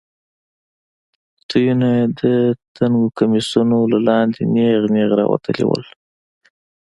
تيونه 1.49 1.87
يې 1.97 2.05
د 2.19 2.21
تنګو 2.75 3.07
کميسونو 3.17 3.77
له 3.91 3.99
لاندې 4.07 4.41
نېغ 4.53 4.81
نېغ 4.93 5.09
راوتلي 5.19 5.63
وو. 5.69 5.79